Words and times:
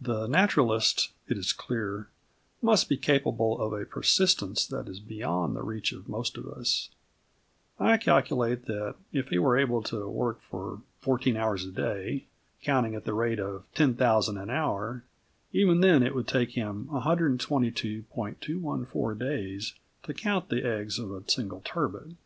The 0.00 0.26
naturalist, 0.26 1.12
it 1.28 1.38
is 1.38 1.52
clear, 1.52 2.08
must 2.60 2.88
be 2.88 2.96
capable 2.96 3.60
of 3.62 3.72
a 3.72 3.86
persistence 3.86 4.66
that 4.66 4.88
is 4.88 4.98
beyond 4.98 5.54
the 5.54 5.62
reach 5.62 5.92
of 5.92 6.08
most 6.08 6.36
of 6.36 6.46
us. 6.48 6.90
I 7.78 7.96
calculate 7.96 8.64
that, 8.64 8.96
if 9.12 9.28
he 9.28 9.38
were 9.38 9.56
able 9.56 9.80
to 9.84 10.08
work 10.08 10.40
for 10.42 10.82
14 11.02 11.36
hours 11.36 11.64
a 11.66 11.70
day, 11.70 12.24
counting 12.64 12.96
at 12.96 13.04
the 13.04 13.14
rate 13.14 13.38
of 13.38 13.62
10,000 13.76 14.36
an 14.36 14.50
hour, 14.50 15.04
even 15.52 15.82
then 15.82 16.02
it 16.02 16.16
would 16.16 16.26
take 16.26 16.50
him 16.56 16.88
122 16.90 18.06
214 18.40 19.18
days 19.18 19.74
to 20.02 20.12
count 20.12 20.48
the 20.48 20.64
eggs 20.66 20.98
of 20.98 21.12
a 21.12 21.22
single 21.30 21.60
turbot. 21.64 22.16